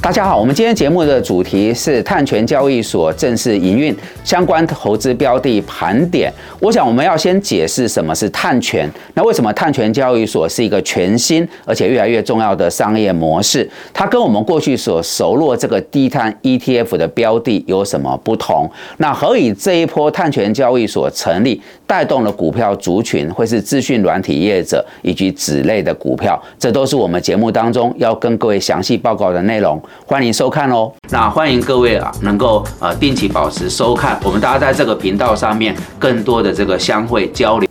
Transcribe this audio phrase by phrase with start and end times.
[0.00, 3.94] 大家好，我们今天节目的主题是碳权交易所正式营运
[4.24, 6.32] 相关投资标的盘点。
[6.60, 13.68] 我想我们要先解释什么是碳权，那为什么碳权交易所是一个全新而且越来越重要的商业模式？
[13.92, 18.70] 它跟我们过去所熟络这个低碳 ETF 的标的有什么不同？
[18.96, 26.40] 那何以这一波碳权交易所成立，带动了股票族群，会是资讯软体业者以及子类的股票？
[26.58, 29.82] 这都是我们节目当中要跟各位详细报告的内容。
[30.04, 30.92] 欢迎收看哦！
[31.08, 37.66] 那欢迎各位啊，能够呃定期保持收看，我们大家在这个频道上面更多的这个相会交流。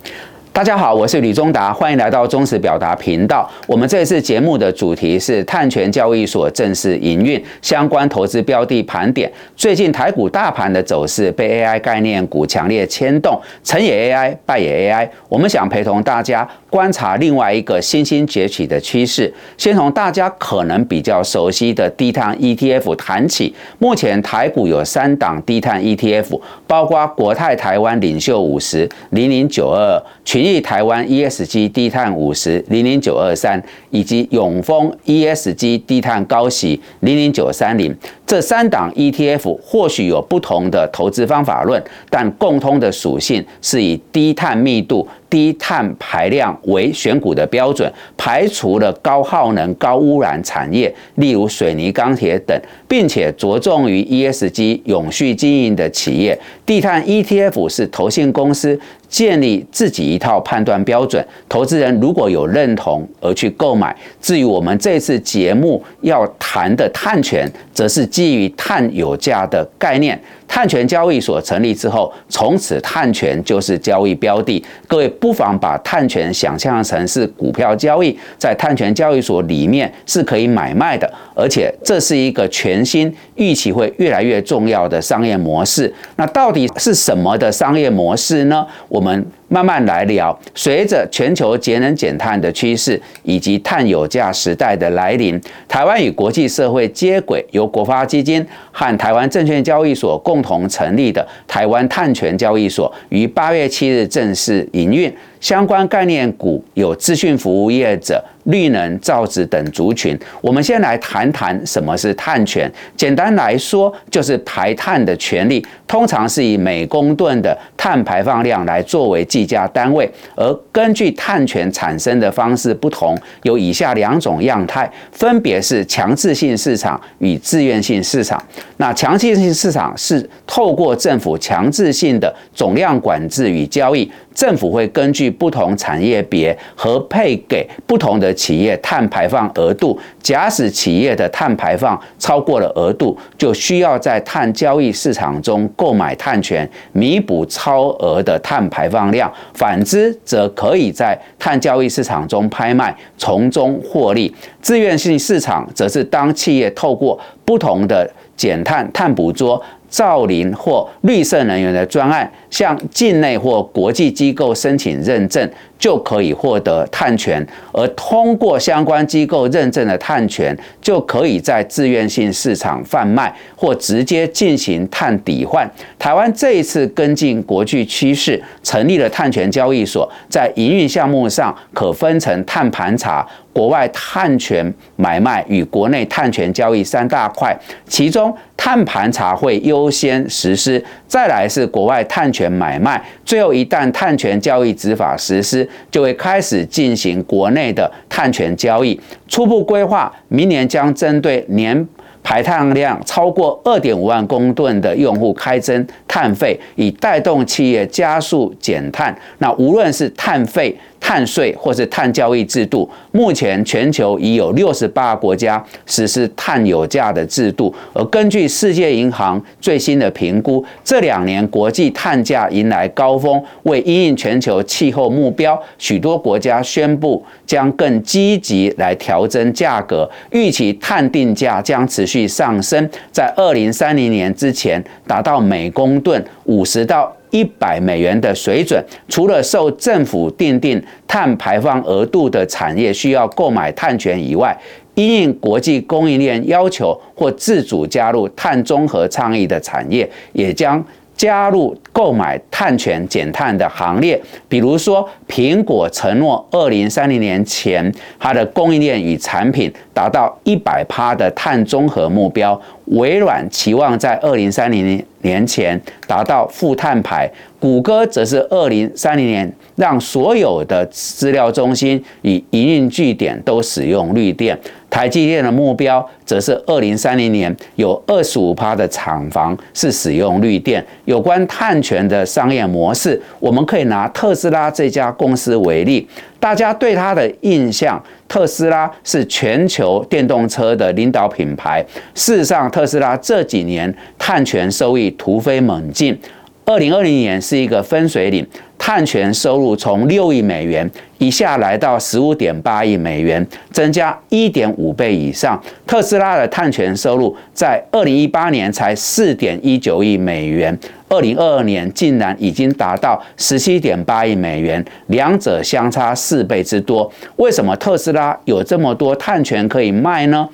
[0.58, 3.48] 大家好，我是李忠达，欢迎来到忠实表达频道。
[3.68, 9.32] 我们这次节目的主题是碳权交易所正式营运相关投资标的盘点。
[9.56, 15.08] 最近台股大盘的走势被 AI 概念股强烈牵动，成也 AI，败也 AI。
[15.30, 19.32] 我们想陪同大家观察另外一个新兴崛起的趋势。
[19.58, 23.54] 先从大家可能比较熟悉的低碳 ETF 谈起。
[23.78, 30.48] 目前台股有三档低碳 ETF，包括国泰台湾领袖五十零零九二二群。
[30.48, 37.94] 益台湾 ESG 低碳五十零零九二三，以及永丰 ESG 低碳高息零零九三零，
[38.28, 45.08] 这三档 ETF 或许有不同的投资方法论，但共通的属性是以低碳密度。
[45.30, 56.40] 低碳排量为选股的标准，排除了高耗能、高污染产业，例如水泥、钢铁等，并且着重于 ESG 永续经营的企业。
[56.66, 63.96] 低碳 ETF 是投信公司建立自己一套判断标准，投资人如果有认同而去购买。
[64.22, 70.20] 至于我们这次节目要谈的碳权，则是基于碳有价的概念。
[70.48, 74.64] 碳权交易所成立之后，从此碳权就是交易标的。
[74.88, 85.94] 各位不妨把碳权想象成是股票交易，在碳权交易所里面是可以买卖的，而且这是一个全新、预期会越来越重要的商业模式。
[86.16, 88.66] 那到底是什么的商业模式呢？
[88.88, 89.26] 我们。
[89.50, 90.38] 慢慢来聊。
[90.54, 105.12] 随着全球节能减碳的趋势以及碳有价时代的来临，台湾与国际社会接轨，由国发基金和台湾证券交易所共共同成立的台湾碳权交易所，于八月七日正式营运。
[105.40, 110.18] 相关概念股有资讯服务业者、绿能、造纸等族群。
[110.42, 112.72] 我们先来谈谈什么是碳权。
[112.96, 120.10] 简单来说，就是排碳的权利，通常是以每公吨的碳排放量来作为计价单位。
[120.36, 128.42] 而根据碳权产生的方式不同，有以下两种样态，分别是强制性市场与自愿性市场。
[128.78, 134.10] 那强制性市场是透过政府强制性的总量管制与交易。
[134.38, 140.00] 政府会根据不同产业别和配给不同的企业碳排放额度。
[140.22, 149.32] 假使企业的碳排放超过了额度，就需要在碳交易市场中购买碳权，弥补超额的碳排放量。
[149.56, 154.32] 反之，则可以在碳交易市场中拍卖，从中获利。
[154.62, 159.60] 自愿性市场则是当企业透过不同的减碳、碳捕捉。
[159.90, 165.50] 造林或绿色能源的专案，向境内或国际机构申请认证。
[165.80, 175.70] 就可以获得碳权，而通过相关机构认证的碳权，就可以在自愿性市场贩卖或直接进行碳抵换。
[176.00, 183.24] 台湾这一次跟进国际趋势，成立了碳权交易所，在营运项目上可分成碳盘查、
[183.54, 187.56] 国外碳权买卖与国内碳权交易三大块，
[187.88, 188.36] 其中
[188.68, 195.66] 碳盘查会优先实施，再来是国外碳权买卖，最后一旦碳权交易执法实施。
[195.90, 199.00] 就会开始进行国内的碳权交易。
[199.30, 201.88] 初步规划，明年将针对年
[202.22, 209.18] 排碳量超过二点五万公吨的用户开征碳费，以带动企业加速减碳。
[209.38, 210.78] 那无论是碳费。
[211.08, 217.74] 碳税或是碳交易制度，目前全球已有六十八个国家实施碳有价的制度。
[217.94, 223.42] 而根据世界银行最新的评估，这两年国际碳价迎来高峰。
[223.64, 237.10] 为因应全球气候目标，许多国家宣布将更积极来调整价格，预期碳定价将持续上升，在二零三零年之前达到每公吨五十到。
[237.38, 244.58] 一百美元的水准，除了受政府定定碳排放额度的产业需要购买碳权以外，
[244.96, 250.84] 因应国际供应链要求或自主加入碳中和倡议的产业，也将
[251.16, 254.20] 加入购买碳权减碳的行列，
[254.50, 267.30] 比如说，苹果承诺二零三零年前，它的供应链与产品达到一百趴的碳中和目标；微软期望在二零三零年年前达到负碳排；
[267.60, 274.58] 谷歌则是二零三零年让所有的资料中心与营运据点都使用绿电。
[274.98, 280.84] 台积电的目标则是二零三零年有二十五趴的厂房是使用绿电。
[281.06, 286.08] 有关碳权的商业模式，我们可以拿特斯拉这家公司为例。
[286.40, 291.86] 大家对它的印象，特斯拉是全球电动车的领导品牌。
[292.16, 296.20] 事实上，特斯拉这几年碳权收益突飞猛进。
[296.66, 298.46] 二零二零年是一个分水岭，
[298.88, 305.62] 碳权收入从六亿美元一下来到十五点八亿美元，增加一点五倍以上。
[305.86, 310.74] 特斯拉的碳权收入在二零一八年才四点一九亿美元，
[311.10, 317.12] 二零二二年竟然已经达到十七点八亿美元，两者相差四倍之多。
[317.36, 320.48] 为什么特斯拉有这么多碳权可以卖呢？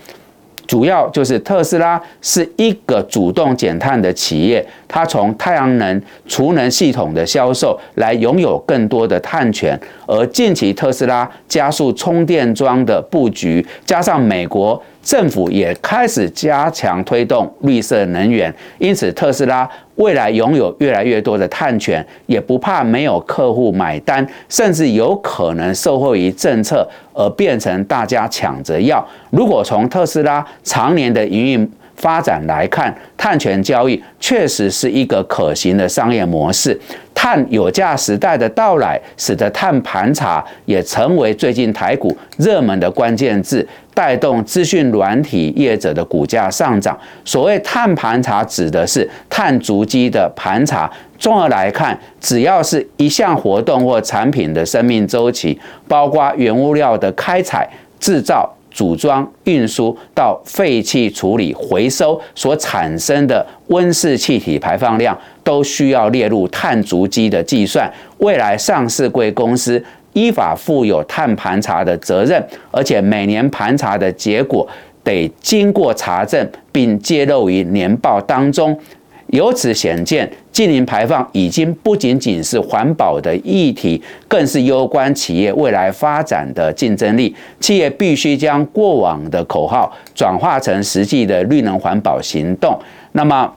[0.65, 14.81] 主要就是特斯拉是一个主动减碳的企业，它从太阳能储能系统的销售来拥有更多的碳权，而近期特斯拉加速充电桩的布局，加上美国。
[15.03, 29.05] 政府也开始加强推动绿色能源，因此特斯拉未来拥有越来越多的碳权，也不怕没有客户买单，甚至有可能受惠于政策而变成大家抢着要。
[29.29, 36.79] 如果从特斯拉常年的营运发展来看，碳权交易确实是一个可行的商业模式。
[37.13, 46.97] 碳有价时代的到来，使得碳盘查也成为最近台股热门的关键字，带动资讯软体业者的股价上涨。
[47.23, 50.91] 所谓碳盘查，指的是碳足迹的盘查。
[51.17, 55.57] 综合来看，只要是一项活动或产品的生命周期，
[55.87, 57.69] 包括原物料的开采、
[57.99, 58.53] 制造。
[58.73, 67.89] 组装、运输到废气处理、回收所产生的温室气体排放量，都需要列入碳足迹的计算。
[68.17, 69.81] 未来上市贵公司
[70.13, 74.67] 依法负有碳盘查的责任，而且每年盘查的结果
[75.03, 78.77] 得经过查证，并揭露于年报当中。
[79.27, 87.35] 由此显见，近零排放已经不仅仅是环保的议题，更是攸关企业未来发展的竞争力。
[87.59, 92.79] 企业必须将过往的口号转化成实际的绿能环保行动。
[93.13, 93.51] 那么，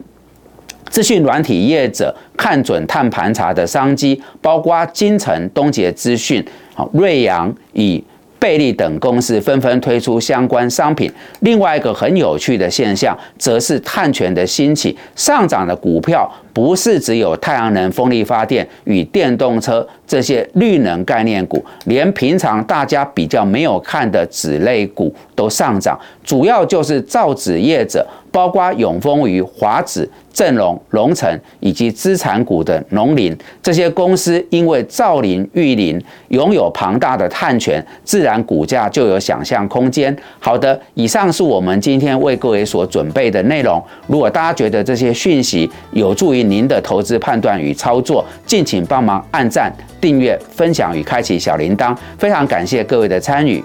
[0.89, 6.43] 资讯软体业者看准碳盘查的商机，包括金城、东杰资讯、
[6.75, 8.03] 好瑞阳以。
[8.38, 11.11] 贝利等公司纷纷推出相关商品。
[11.41, 28.06] 另外一个很有趣的现象，则是碳权的兴起，上涨的股票不是只有太阳能、风力发电与电动车这些绿能概念股，连平常大家比较没有看的纸类股都上涨，主要就是造纸业者，
[28.37, 30.06] 包括永丰与华子。
[30.31, 31.27] 正隆、龙城
[31.61, 35.99] 以及资产股的农林这些公司，因为造林、育林
[36.29, 40.15] 拥有庞大的碳权，自然股价就有想象空间。
[40.38, 43.83] 好的，以上是我们今天为各位所准备的内容。
[44.09, 51.97] 如果大家觉得这些讯息有助于您的投资判断与操作，敬请帮忙按赞、订阅、分享与开启小铃铛。
[52.19, 53.65] 非常感谢各位的参与。